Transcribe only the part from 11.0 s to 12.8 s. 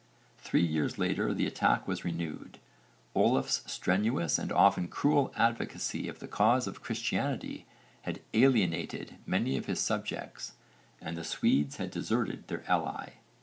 the Swedes had deserted their